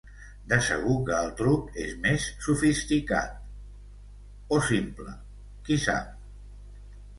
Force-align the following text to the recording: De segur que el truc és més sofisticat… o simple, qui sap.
De 0.51 0.57
segur 0.67 0.95
que 1.09 1.17
el 1.25 1.27
truc 1.41 1.77
és 1.83 1.91
més 2.05 2.25
sofisticat… 2.47 3.37
o 4.57 4.59
simple, 4.71 5.17
qui 5.69 5.81
sap. 5.87 6.11